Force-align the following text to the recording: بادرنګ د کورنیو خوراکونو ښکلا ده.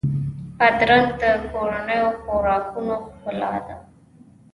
بادرنګ 0.57 1.07
د 1.21 1.23
کورنیو 1.51 2.07
خوراکونو 2.21 2.95
ښکلا 3.13 3.53
ده. 3.65 3.75